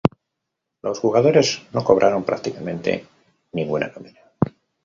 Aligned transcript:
Los 0.81 0.97
jugadores 0.99 1.61
no 1.73 1.83
cobraron 1.83 2.23
prácticamente 2.23 3.05
ninguna 3.51 3.89
nómina. 3.89 4.21